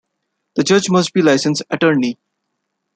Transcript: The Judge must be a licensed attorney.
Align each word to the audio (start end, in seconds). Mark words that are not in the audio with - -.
The 0.55 0.63
Judge 0.63 0.89
must 0.89 1.13
be 1.13 1.19
a 1.21 1.25
licensed 1.25 1.61
attorney. 1.69 2.17